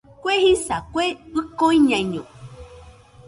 [0.21, 1.05] Kue jisa, Kue
[1.39, 2.21] ɨko iñaiño